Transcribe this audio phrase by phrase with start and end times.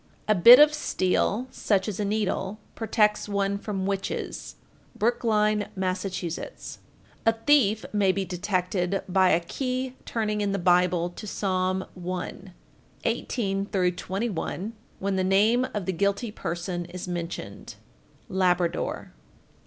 [0.27, 0.33] _1417.
[0.33, 4.55] A bit of steel, such as a needle, protects one from witches.
[4.95, 6.03] Brookline, Mass.
[6.03, 6.73] 1418.
[7.27, 12.33] A thief may be detected by a key turning in the Bible to Psalm i.
[13.03, 17.75] 18 21, when the name of the guilty person is mentioned.
[18.27, 19.09] _Labrador.